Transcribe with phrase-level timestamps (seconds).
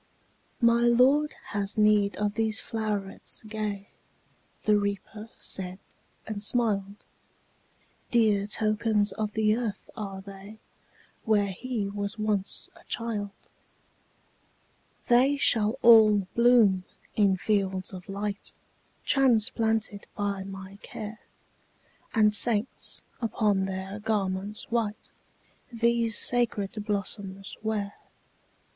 [0.63, 3.89] ``My Lord has need of these flowerets gay,''
[4.63, 5.77] The Reaper said,
[6.25, 7.05] and smiled;
[8.11, 10.57] ``Dear tokens of the earth are they,
[11.25, 13.29] Where he was once a child.
[15.07, 16.83] ``They shall all bloom
[17.15, 18.53] in fields of light,
[19.05, 21.19] Transplanted by my care,
[22.15, 25.11] And saints, upon their garments white,
[25.71, 27.93] These sacred blossoms wear.''